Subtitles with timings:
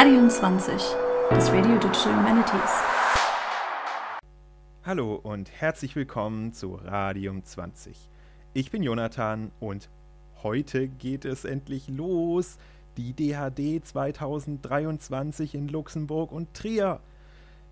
[0.00, 0.74] Radium 20,
[1.28, 2.70] das Radio Digital Humanities.
[4.84, 8.08] Hallo und herzlich willkommen zu Radium 20.
[8.54, 9.90] Ich bin Jonathan und
[10.44, 12.58] heute geht es endlich los.
[12.96, 17.00] Die DHD 2023 in Luxemburg und Trier.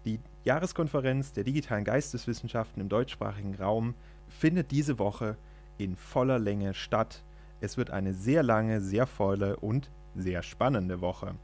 [0.04, 3.94] Die Jahreskonferenz der digitalen Geisteswissenschaften im deutschsprachigen Raum
[4.26, 5.36] findet diese Woche
[5.78, 7.22] in voller Länge statt.
[7.60, 11.36] Es wird eine sehr lange, sehr volle und sehr spannende Woche.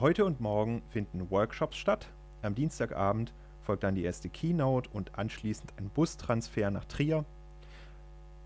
[0.00, 2.08] Heute und morgen finden Workshops statt.
[2.40, 7.26] Am Dienstagabend folgt dann die erste Keynote und anschließend ein Bustransfer nach Trier,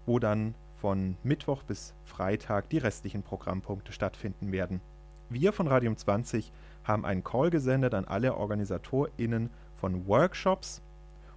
[0.04, 4.80] wo dann von Mittwoch bis Freitag die restlichen Programmpunkte stattfinden werden.
[5.28, 6.50] Wir von Radium 20
[6.82, 10.82] haben einen Call gesendet an alle OrganisatorInnen von Workshops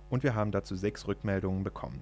[0.10, 2.02] und wir haben dazu sechs Rückmeldungen bekommen.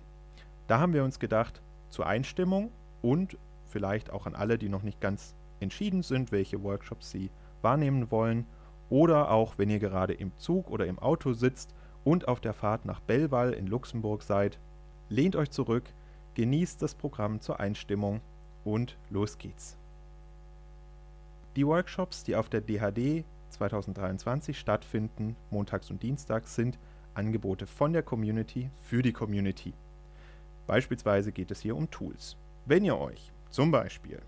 [0.67, 5.01] Da haben wir uns gedacht, zur Einstimmung und vielleicht auch an alle, die noch nicht
[5.01, 7.29] ganz entschieden sind, welche Workshops sie
[7.65, 8.45] wahrnehmen wollen,
[8.89, 12.85] oder auch wenn ihr gerade im Zug oder im Auto sitzt und auf der Fahrt
[12.85, 14.59] nach Belleville in Luxemburg seid,
[15.09, 15.83] lehnt euch zurück,
[16.35, 18.21] genießt das Programm zur Einstimmung
[18.63, 19.77] und los geht's.
[21.55, 26.77] Die Workshops, die auf der DHD 2023 stattfinden, montags und dienstags, sind
[27.15, 29.73] Angebote von der Community für die Community.
[30.67, 32.37] Beispielsweise geht es hier um Tools.
[32.65, 34.21] Wenn ihr euch zum Beispiel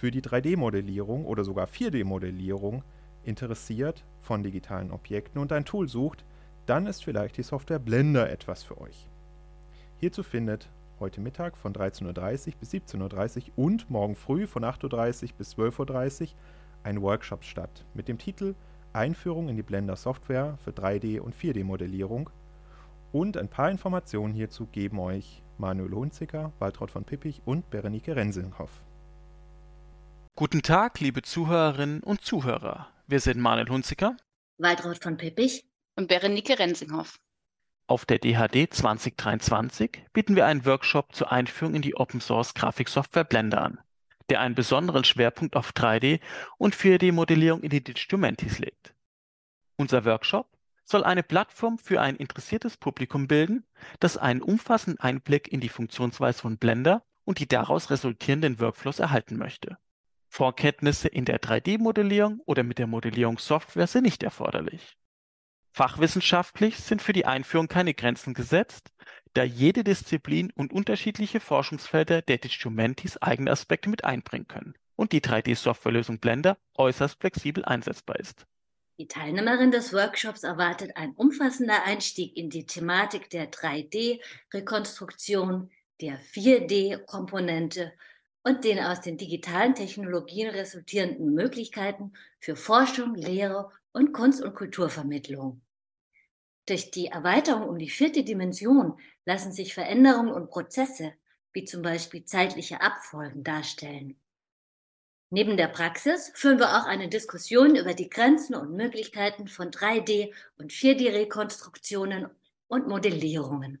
[0.00, 2.82] für die 3D-Modellierung oder sogar 4D-Modellierung
[3.22, 6.24] interessiert von digitalen Objekten und ein Tool sucht,
[6.64, 9.10] dann ist vielleicht die Software Blender etwas für euch.
[9.98, 15.22] Hierzu findet heute Mittag von 13.30 Uhr bis 17.30 Uhr und morgen früh von 8.30
[15.24, 16.28] Uhr bis 12.30 Uhr
[16.82, 18.54] ein Workshop statt mit dem Titel
[18.94, 22.30] Einführung in die Blender Software für 3D- und 4D-Modellierung.
[23.12, 28.80] Und ein paar Informationen hierzu geben euch Manuel Hunziker, Waltraud von Pippich und Berenike Renselhoff.
[30.40, 32.88] Guten Tag, liebe Zuhörerinnen und Zuhörer.
[33.06, 34.16] Wir sind Manuel Hunziker,
[34.56, 37.20] Waltraud von Pippich und Berenike Rensinghoff.
[37.86, 43.24] Auf der DHD 2023 bieten wir einen Workshop zur Einführung in die Open Source Grafiksoftware
[43.24, 43.80] Blender an
[44.30, 46.20] der einen besonderen Schwerpunkt auf 3D-
[46.56, 48.94] und 4D-Modellierung in die Digitumentis legt.
[49.76, 50.48] Unser Workshop
[50.86, 53.66] soll eine Plattform für ein interessiertes Publikum bilden,
[53.98, 59.36] das einen umfassenden Einblick in die Funktionsweise von Blender und die daraus resultierenden Workflows erhalten
[59.36, 59.76] möchte.
[60.32, 64.96] Vorkenntnisse in der 3D-Modellierung oder mit der Modellierungssoftware sind nicht erforderlich.
[65.72, 68.92] Fachwissenschaftlich sind für die Einführung keine Grenzen gesetzt,
[69.34, 75.20] da jede Disziplin und unterschiedliche Forschungsfelder der Digital eigene Aspekte mit einbringen können und die
[75.20, 78.46] 3D-Softwarelösung Blender äußerst flexibel einsetzbar ist.
[78.98, 87.90] Die Teilnehmerin des Workshops erwartet ein umfassender Einstieg in die Thematik der 3D-Rekonstruktion, der 4D-Komponente
[88.42, 95.60] und den aus den digitalen Technologien resultierenden Möglichkeiten für Forschung, Lehre und Kunst- und Kulturvermittlung.
[96.66, 101.14] Durch die Erweiterung um die vierte Dimension lassen sich Veränderungen und Prozesse,
[101.52, 104.16] wie zum Beispiel zeitliche Abfolgen, darstellen.
[105.30, 110.32] Neben der Praxis führen wir auch eine Diskussion über die Grenzen und Möglichkeiten von 3D-
[110.58, 112.28] und 4D-Rekonstruktionen
[112.66, 113.80] und Modellierungen.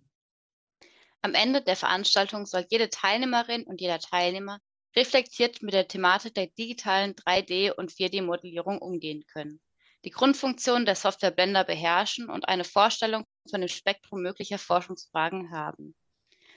[1.22, 4.58] Am Ende der Veranstaltung soll jede Teilnehmerin und jeder Teilnehmer
[4.96, 9.60] reflektiert mit der Thematik der digitalen 3D- und 4D-Modellierung umgehen können
[10.04, 15.94] die Grundfunktion der Software Blender beherrschen und eine Vorstellung von dem Spektrum möglicher Forschungsfragen haben.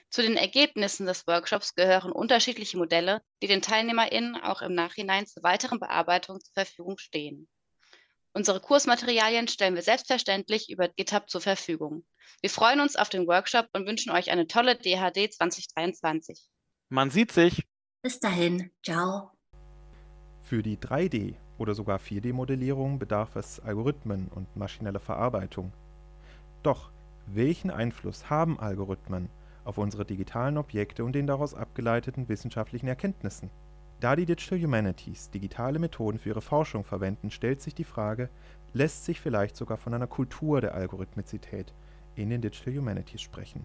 [0.08, 5.42] Zu den Ergebnissen des Workshops gehören unterschiedliche Modelle, die den TeilnehmerInnen auch im Nachhinein zur
[5.42, 7.48] weiteren Bearbeitung zur Verfügung stehen.
[8.36, 12.04] Unsere Kursmaterialien stellen wir selbstverständlich über GitHub zur Verfügung.
[12.40, 16.48] Wir freuen uns auf den Workshop und wünschen euch eine tolle DHD 2023.
[16.88, 17.64] Man sieht sich.
[18.02, 18.72] Bis dahin.
[18.84, 19.30] Ciao.
[20.42, 25.72] Für die 3D- oder sogar 4D-Modellierung bedarf es Algorithmen und maschineller Verarbeitung.
[26.64, 26.90] Doch
[27.26, 29.30] welchen Einfluss haben Algorithmen
[29.64, 33.50] auf unsere digitalen Objekte und den daraus abgeleiteten wissenschaftlichen Erkenntnissen?
[34.00, 38.28] Da die Digital Humanities digitale Methoden für ihre Forschung verwenden, stellt sich die Frage,
[38.72, 41.72] lässt sich vielleicht sogar von einer Kultur der Algorithmizität
[42.16, 43.64] in den Digital Humanities sprechen.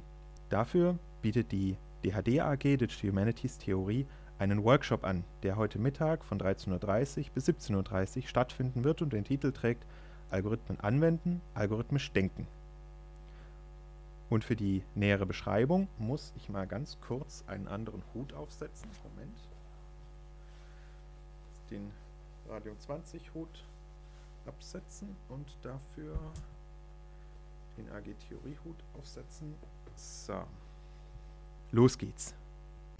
[0.49, 4.05] Dafür bietet die DHD AG Digital Humanities Theorie
[4.37, 9.11] einen Workshop an, der heute Mittag von 13.30 Uhr bis 17.30 Uhr stattfinden wird und
[9.11, 9.85] den Titel trägt
[10.31, 12.47] Algorithmen anwenden, algorithmisch denken.
[14.29, 18.89] Und für die nähere Beschreibung muss ich mal ganz kurz einen anderen Hut aufsetzen.
[19.03, 19.48] Moment.
[21.69, 21.91] Den
[22.47, 23.63] Radium 20 Hut
[24.45, 26.17] absetzen und dafür
[27.77, 29.53] den AG Theorie Hut aufsetzen.
[29.95, 30.43] So.
[31.71, 32.33] Los geht's.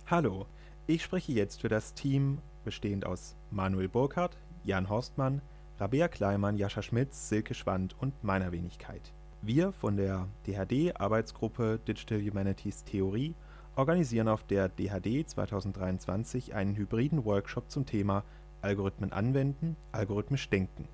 [0.08, 0.46] Hallo,
[0.86, 5.42] ich spreche jetzt für das Team, bestehend aus Manuel Burkhardt, Jan Horstmann,
[5.80, 9.14] Rabea Kleimann, Jascha Schmitz, Silke Schwand und meiner Wenigkeit.
[9.42, 13.34] Wir von der DHD-Arbeitsgruppe Digital Humanities Theorie
[13.76, 18.24] organisieren auf der DHD 2023 einen hybriden Workshop zum Thema
[18.62, 20.88] Algorithmen anwenden, algorithmisch denken.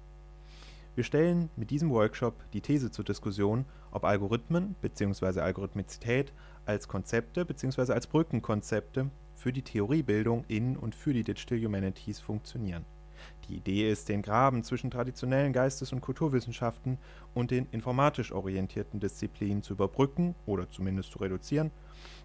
[0.96, 5.42] Wir stellen mit diesem Workshop die These zur Diskussion, ob Algorithmen bzw.
[5.42, 6.32] Algorithmizität
[6.66, 7.92] als Konzepte bzw.
[7.92, 12.86] als Brückenkonzepte für die Theoriebildung in und für die Digital Humanities funktionieren.
[13.50, 16.98] Die Idee ist, den Graben zwischen traditionellen Geistes- und Kulturwissenschaften
[17.34, 21.72] und den informatisch orientierten Disziplinen zu überbrücken oder zumindest zu reduzieren,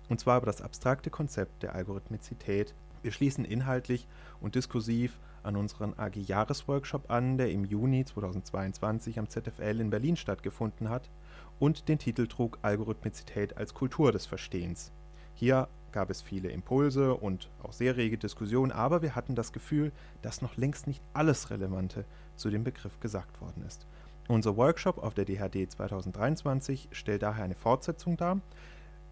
[0.09, 2.75] und zwar über das abstrakte Konzept der Algorithmizität.
[3.03, 4.07] Wir schließen inhaltlich
[4.41, 10.89] und diskursiv an unseren AG-Jahresworkshop an, der im Juni 2022 am ZFL in Berlin stattgefunden
[10.89, 11.11] hat
[11.59, 14.93] und den Titel trug Algorithmizität als Kultur des Verstehens.
[15.35, 19.93] Hier gab es viele Impulse und auch sehr rege Diskussionen, aber wir hatten das Gefühl,
[20.23, 22.05] dass noch längst nicht alles Relevante
[22.37, 23.87] zu dem Begriff gesagt worden ist.
[24.29, 28.41] Unser Workshop auf der DHD 2023 stellt daher eine Fortsetzung dar.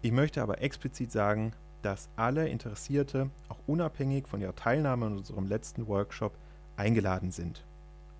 [0.01, 5.47] Ich möchte aber explizit sagen, dass alle Interessierte, auch unabhängig von ihrer Teilnahme an unserem
[5.47, 6.33] letzten Workshop,
[6.75, 7.65] eingeladen sind.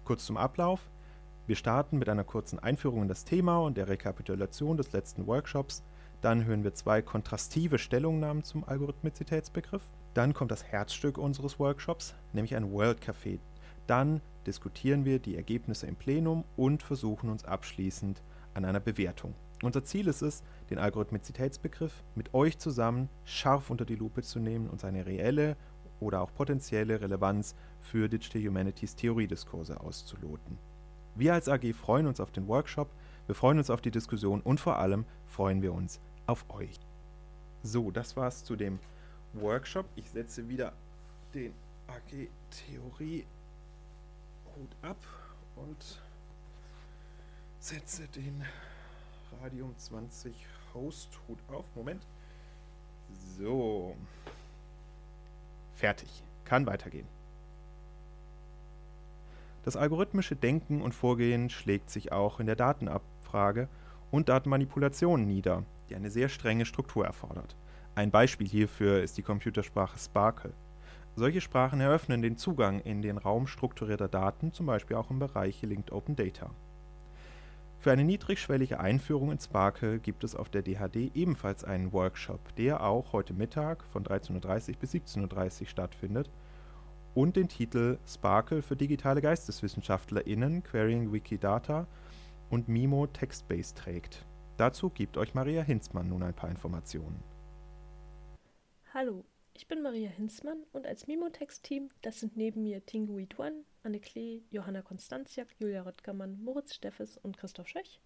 [0.06, 0.90] Kurz zum Ablauf.
[1.48, 5.84] Wir starten mit einer kurzen Einführung in das Thema und der Rekapitulation des letzten Workshops.
[6.22, 9.84] Dann hören wir zwei kontrastive Stellungnahmen zum Algorithmizitätsbegriff.
[10.14, 13.40] Dann kommt das Herzstück unseres Workshops, nämlich ein World Café.
[13.88, 18.22] Dann diskutieren wir die Ergebnisse im Plenum und versuchen uns abschließend
[18.54, 19.34] an einer Bewertung.
[19.62, 24.70] Unser Ziel ist es, den Algorithmizitätsbegriff mit euch zusammen scharf unter die Lupe zu nehmen
[24.70, 25.58] und seine reelle
[26.00, 30.58] oder auch potenzielle Relevanz für Digital Humanities Theoriediskurse auszuloten.
[31.16, 32.90] Wir als AG freuen uns auf den Workshop,
[33.26, 36.80] wir freuen uns auf die Diskussion und vor allem freuen wir uns auf euch.
[37.62, 38.80] So, das war's zu dem
[39.34, 39.86] Workshop.
[39.98, 40.72] Ich setze wieder
[41.34, 41.54] den
[41.88, 43.26] AG Theorie
[44.56, 44.98] Hut ab
[45.58, 46.02] und
[47.60, 48.46] setze den
[49.42, 50.34] Radium 20
[50.74, 51.66] Host Hut auf.
[51.76, 52.06] Moment.
[53.38, 53.96] So.
[55.76, 56.24] Fertig.
[56.46, 57.08] Kann weitergehen.
[59.64, 63.68] Das algorithmische Denken und Vorgehen schlägt sich auch in der Datenabfrage
[64.10, 67.56] und Datenmanipulation nieder, die eine sehr strenge Struktur erfordert.
[67.96, 70.54] Ein Beispiel hierfür ist die Computersprache Sparkle.
[71.16, 75.62] Solche Sprachen eröffnen den Zugang in den Raum strukturierter Daten, zum Beispiel auch im Bereich
[75.62, 76.50] Linked Open Data.
[77.80, 82.84] Für eine niedrigschwellige Einführung in Sparkle gibt es auf der DHD ebenfalls einen Workshop, der
[82.84, 86.30] auch heute Mittag von 13.30 bis 17.30 Uhr stattfindet
[87.16, 91.88] und den Titel Sparkle für digitale GeisteswissenschaftlerInnen Querying Wikidata
[92.50, 94.26] und Mimo Textbase trägt.
[94.58, 97.24] Dazu gibt euch Maria Hinzmann nun ein paar Informationen.
[98.94, 99.24] Hallo,
[99.54, 104.44] ich bin Maria Hinzmann und als Mimo-Text-Team, das sind neben mir Tingu Ituan, Anne Klee,
[104.52, 108.02] Johanna Konstanziak, Julia Röttgermann, Moritz Steffes und Christoph Schöch,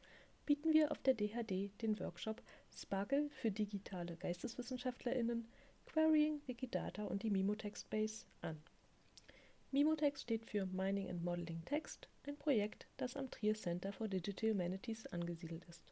[0.46, 2.42] bieten wir auf der DHD den Workshop
[2.72, 5.48] Sparkle für digitale GeisteswissenschaftlerInnen,
[5.88, 8.62] Querying Wikidata und die Mimo Text Base an.
[9.72, 14.52] Mimotext steht für Mining and Modeling Text, ein Projekt, das am Trier Center for Digital
[14.52, 15.92] Humanities angesiedelt ist.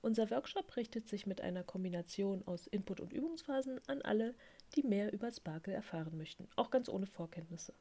[0.00, 4.34] Unser Workshop richtet sich mit einer Kombination aus Input- und Übungsphasen an alle,
[4.74, 7.74] die mehr über Sparkle erfahren möchten, auch ganz ohne Vorkenntnisse.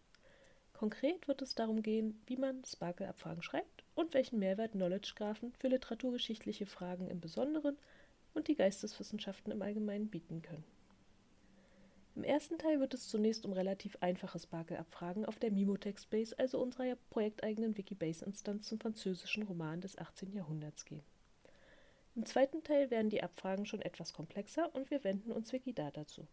[0.74, 6.66] Konkret wird es darum gehen, wie man Sparkle-Abfragen schreibt und welchen Mehrwert Knowledge-Graphen für literaturgeschichtliche
[6.66, 7.78] Fragen im Besonderen
[8.34, 10.66] und die Geisteswissenschaften im Allgemeinen bieten können.
[12.16, 16.96] Im ersten Teil wird es zunächst um relativ einfache Sparkle-Abfragen auf der Mimotext-Base, also unserer
[17.10, 20.34] projekteigenen Wikibase-Instanz zum französischen Roman des 18.
[20.34, 21.04] Jahrhunderts gehen.
[22.16, 26.28] Im zweiten Teil werden die Abfragen schon etwas komplexer und wir wenden uns Wikidata zu.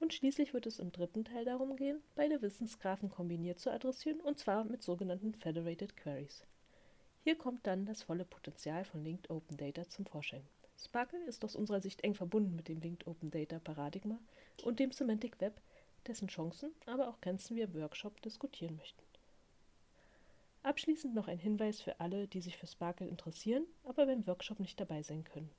[0.00, 4.38] Und schließlich wird es im dritten Teil darum gehen, beide Wissensgraphen kombiniert zu adressieren, und
[4.38, 6.44] zwar mit sogenannten Federated Queries.
[7.22, 10.42] Hier kommt dann das volle Potenzial von Linked Open Data zum Vorschein.
[10.78, 14.18] Sparkle ist aus unserer Sicht eng verbunden mit dem Linked Open Data Paradigma
[14.64, 15.60] und dem Semantic Web,
[16.06, 19.02] dessen Chancen, aber auch Grenzen wir im Workshop diskutieren möchten.
[20.62, 24.80] Abschließend noch ein Hinweis für alle, die sich für Sparkle interessieren, aber beim Workshop nicht
[24.80, 25.50] dabei sein können.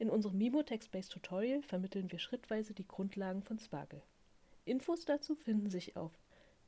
[0.00, 4.00] In unserem Mimo Text-Based Tutorial vermitteln wir schrittweise die Grundlagen von Sparkle.
[4.64, 6.18] Infos dazu finden sich auf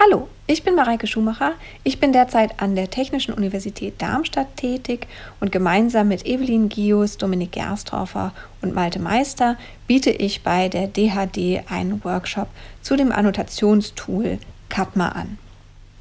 [0.00, 1.52] Hallo, ich bin Mareike Schumacher.
[1.84, 5.06] Ich bin derzeit an der Technischen Universität Darmstadt tätig
[5.38, 8.32] und gemeinsam mit Evelyn Gius, Dominik Gerstorfer
[8.62, 12.48] und Malte Meister biete ich bei der DHD einen Workshop
[12.80, 14.38] zu dem Annotationstool
[14.70, 15.36] Katma an.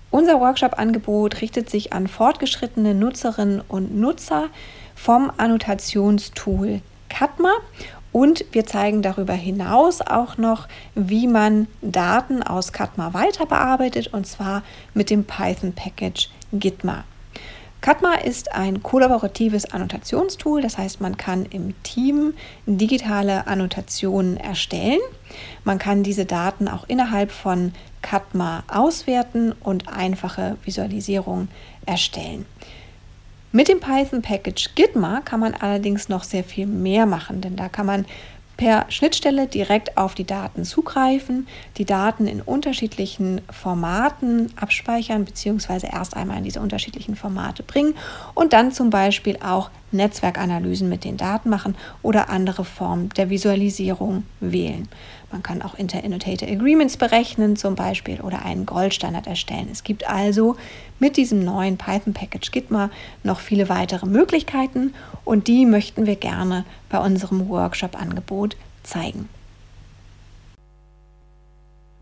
[0.09, 4.47] Unser Workshop-Angebot richtet sich an fortgeschrittene Nutzerinnen und Nutzer
[4.95, 6.79] vom Annotationstool
[7.09, 7.51] Katma
[8.11, 14.27] und wir zeigen darüber hinaus auch noch, wie man Daten aus Katma weiter bearbeitet und
[14.27, 14.63] zwar
[14.93, 17.03] mit dem Python-Package Gitma.
[17.81, 22.35] Katma ist ein kollaboratives Annotationstool, das heißt, man kann im Team
[22.67, 24.99] digitale Annotationen erstellen.
[25.63, 31.49] Man kann diese Daten auch innerhalb von Katma auswerten und einfache Visualisierungen
[31.87, 32.45] erstellen.
[33.53, 37.85] Mit dem Python-Package Gitma kann man allerdings noch sehr viel mehr machen, denn da kann
[37.85, 38.05] man
[38.55, 45.87] per Schnittstelle direkt auf die Daten zugreifen, die Daten in unterschiedlichen Formaten abspeichern bzw.
[45.91, 47.95] erst einmal in diese unterschiedlichen Formate bringen
[48.35, 54.23] und dann zum Beispiel auch Netzwerkanalysen mit den Daten machen oder andere Formen der Visualisierung
[54.39, 54.87] wählen.
[55.31, 59.69] Man kann auch Inter-Annotated Agreements berechnen zum Beispiel oder einen Goldstandard erstellen.
[59.71, 60.57] Es gibt also
[60.99, 62.89] mit diesem neuen Python-Package Gitma
[63.23, 64.93] noch viele weitere Möglichkeiten
[65.23, 69.29] und die möchten wir gerne bei unserem Workshop-Angebot zeigen.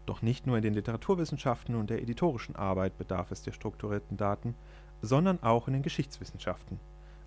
[0.09, 4.55] Doch nicht nur in den Literaturwissenschaften und der editorischen Arbeit bedarf es der strukturierten Daten,
[5.03, 6.79] sondern auch in den Geschichtswissenschaften.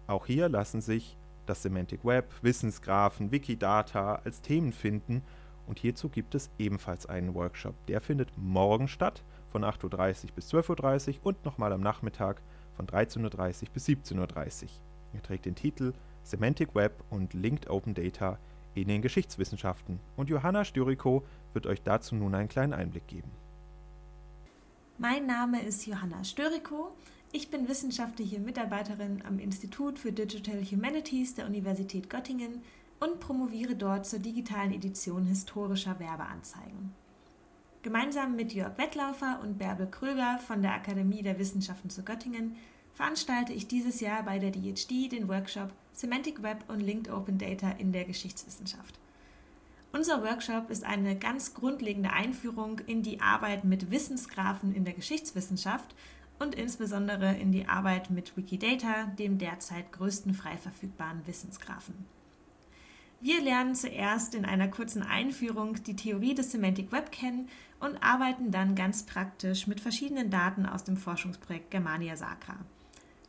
[0.07, 1.17] Auch hier lassen sich
[1.47, 5.23] das Semantic Web, Wissensgraphen, Wikidata als Themen finden
[5.67, 7.75] und hierzu gibt es ebenfalls einen Workshop.
[7.87, 12.43] Der findet morgen statt von 8.30 Uhr bis 12.30 Uhr und nochmal am Nachmittag
[12.77, 14.69] von 13.30 Uhr bis 17.30 Uhr.
[15.15, 15.93] Er trägt den Titel
[16.23, 18.39] Semantic Web und Linked Open Data
[18.75, 23.31] in den Geschichtswissenschaften und Johanna Styriko wird euch dazu nun einen kleinen Einblick geben.
[24.99, 26.93] Mein Name ist Johanna Störiko.
[27.35, 32.61] Ich bin wissenschaftliche Mitarbeiterin am Institut für Digital Humanities der Universität Göttingen
[33.01, 36.93] und promoviere dort zur digitalen Edition historischer Werbeanzeigen.
[37.83, 42.55] Gemeinsam mit Jörg Wettlaufer und Bärbel Kröger von der Akademie der Wissenschaften zu Göttingen
[42.93, 47.71] veranstalte ich dieses Jahr bei der DHD den Workshop Semantic Web und Linked Open Data
[47.71, 48.99] in der Geschichtswissenschaft.
[49.91, 55.95] Unser Workshop ist eine ganz grundlegende Einführung in die Arbeit mit Wissensgraphen in der Geschichtswissenschaft
[56.43, 61.95] und insbesondere in die Arbeit mit Wikidata, dem derzeit größten frei verfügbaren Wissensgraphen.
[63.21, 68.51] Wir lernen zuerst in einer kurzen Einführung die Theorie des Semantic Web kennen und arbeiten
[68.51, 72.57] dann ganz praktisch mit verschiedenen Daten aus dem Forschungsprojekt Germania Sacra.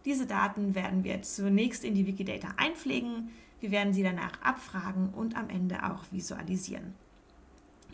[0.06, 3.30] Diese Daten werden wir zunächst in die Wikidata einpflegen,
[3.60, 6.96] wir werden sie danach abfragen und am Ende auch visualisieren.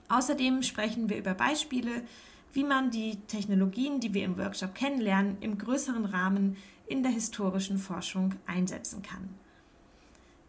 [0.07, 2.03] Außerdem sprechen wir über Beispiele,
[2.53, 7.77] wie man die Technologien, die wir im Workshop kennenlernen, im größeren Rahmen in der historischen
[7.77, 9.29] Forschung einsetzen kann.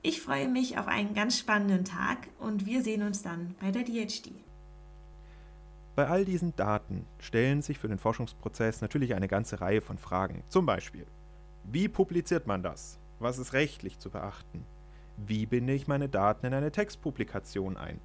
[0.02, 3.83] Ich freue mich auf einen ganz spannenden Tag und wir sehen uns dann bei der
[3.83, 4.33] DHD.
[5.95, 10.42] Bei all diesen Daten stellen sich für den Forschungsprozess natürlich eine ganze Reihe von Fragen.
[10.49, 11.07] Zum Beispiel,
[11.64, 12.99] wie publiziert man das?
[13.19, 14.64] Was ist rechtlich zu beachten?
[15.19, 18.00] Wie binde ich meine Daten in eine Textpublikation ein?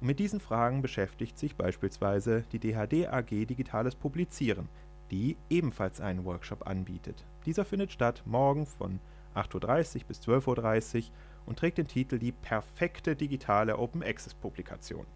[0.00, 4.68] Und mit diesen Fragen beschäftigt sich beispielsweise die DHD AG Digitales Publizieren,
[5.10, 7.24] die ebenfalls einen Workshop anbietet.
[7.46, 9.00] Dieser findet statt morgen von
[9.34, 11.04] 8.30 Uhr bis 12.30 Uhr
[11.46, 15.06] und trägt den Titel Die perfekte digitale Open Access Publikation.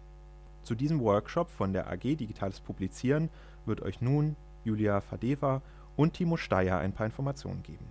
[0.63, 3.29] Zu diesem Workshop von der AG Digitales Publizieren
[3.65, 5.61] wird euch nun Julia Fadeva
[5.95, 7.85] und Timo Steyer ein paar Informationen geben.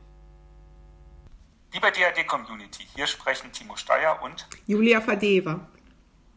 [1.72, 5.68] Liebe DAD-Community, hier sprechen Timo Steyer und Julia Fadeva.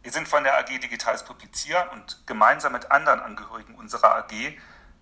[0.03, 4.31] Wir sind von der AG Digitales Publizieren und gemeinsam mit anderen Angehörigen unserer AG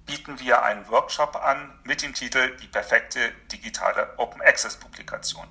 [0.05, 5.47] bieten wir einen Workshop an mit dem Titel Die perfekte digitale Open Access Publikation.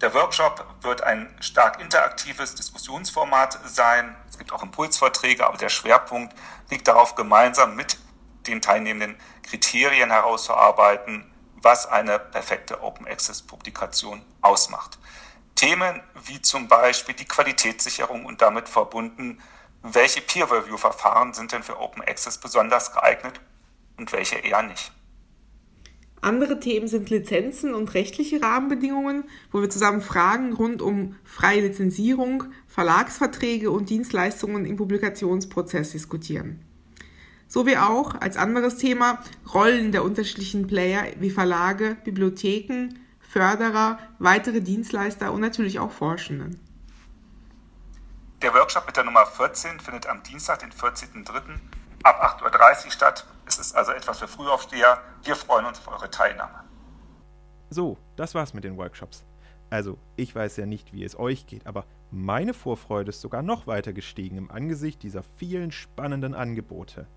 [0.00, 4.14] Der Workshop wird ein stark interaktives Diskussionsformat sein.
[4.28, 6.32] Es gibt auch Impulsvorträge, aber der Schwerpunkt
[6.70, 7.98] liegt darauf, gemeinsam mit
[8.46, 14.98] den Teilnehmenden Kriterien herauszuarbeiten, was eine perfekte Open Access Publikation ausmacht.
[15.54, 19.40] Themen wie zum Beispiel die Qualitätssicherung und damit verbunden,
[19.82, 23.40] welche Peer-Review-Verfahren sind denn für Open Access besonders geeignet
[23.96, 24.92] und welche eher nicht.
[26.22, 32.44] Andere Themen sind Lizenzen und rechtliche Rahmenbedingungen, wo wir zusammen Fragen rund um freie Lizenzierung,
[32.66, 36.64] Verlagsverträge und Dienstleistungen im Publikationsprozess diskutieren.
[37.46, 42.88] sowie auch als anderes Thema Rollen der unterschiedlichen Player wie Verlage, Bibliotheken,
[43.34, 46.60] Förderer, weitere Dienstleister und natürlich auch Forschenden.
[48.42, 51.40] Der Workshop mit der Nummer 14 findet am Dienstag, den 14.03.
[52.04, 53.26] ab 8.30 Uhr statt.
[53.44, 55.02] Es ist also etwas für Frühaufsteher.
[55.24, 56.62] Wir freuen uns auf eure Teilnahme.
[57.70, 59.24] So, das war's mit den Workshops.
[59.68, 63.66] Also, ich weiß ja nicht, wie es euch geht, aber meine Vorfreude ist sogar noch
[63.66, 67.08] weiter gestiegen im Angesicht dieser vielen spannenden Angebote.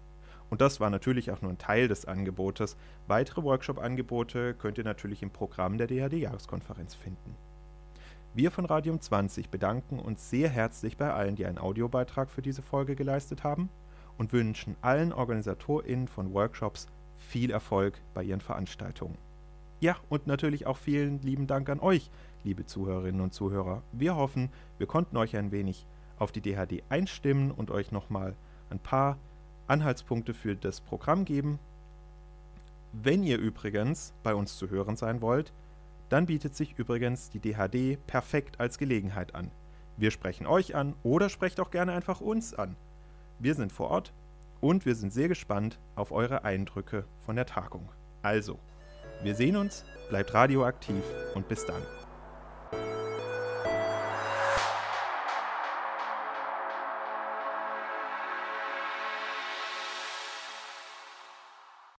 [0.50, 2.78] Und das war natürlich auch nur ein Teil des Angebotes.
[3.08, 7.36] Weitere Workshop-Angebote könnt ihr natürlich im Programm der DHD-Jahreskonferenz finden.
[8.34, 12.62] Wir von Radium 20 bedanken uns sehr herzlich bei allen, die einen Audiobeitrag für diese
[12.62, 13.70] Folge geleistet haben
[14.18, 16.88] und wünschen allen OrganisatorInnen von Workshops
[17.18, 19.18] viel Erfolg bei ihren Veranstaltungen.
[19.80, 22.10] Ja, und natürlich auch vielen lieben Dank an euch,
[22.44, 23.84] liebe Zuhörerinnen und Zuhörer.
[23.92, 25.86] Wir hoffen, wir konnten euch ein wenig
[26.18, 28.36] auf die DHD einstimmen und euch nochmal
[28.70, 29.18] ein paar
[29.68, 31.60] Anhaltspunkte für das Programm geben.
[32.94, 35.54] Wenn ihr übrigens bei uns zu hören sein wollt,
[36.10, 39.52] dann bietet sich übrigens die DHD perfekt als Gelegenheit an.
[39.98, 42.76] Wir sprechen euch an oder sprecht auch gerne einfach uns an.
[43.40, 44.14] Wir sind vor Ort
[44.62, 47.90] und wir sind sehr gespannt auf eure Eindrücke von der Tagung.
[48.22, 48.60] Also,
[49.22, 51.04] wir sehen uns, bleibt radioaktiv
[51.36, 51.82] und bis dann.